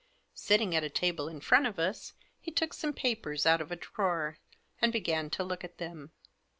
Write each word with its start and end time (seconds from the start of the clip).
Sitting 0.33 0.75
at 0.75 0.83
a 0.83 0.89
table 0.89 1.27
in 1.29 1.39
front 1.41 1.67
of 1.67 1.77
us, 1.77 2.13
he 2.39 2.49
took 2.49 2.73
some 2.73 2.91
papers 2.91 3.45
out 3.45 3.61
of 3.61 3.71
a 3.71 3.75
drawer, 3.75 4.39
and 4.81 4.91
began 4.91 5.29
to 5.29 5.43
look 5.43 5.63
at 5.63 5.77
them. 5.77 6.11